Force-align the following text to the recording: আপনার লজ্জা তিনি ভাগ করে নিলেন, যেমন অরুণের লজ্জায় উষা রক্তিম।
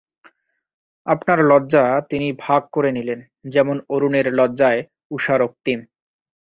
আপনার 1.07 1.39
লজ্জা 1.45 1.83
তিনি 2.09 2.27
ভাগ 2.39 2.61
করে 2.71 2.89
নিলেন, 2.91 3.19
যেমন 3.45 3.75
অরুণের 3.89 4.27
লজ্জায় 4.33 4.81
উষা 5.11 5.35
রক্তিম। 5.37 5.79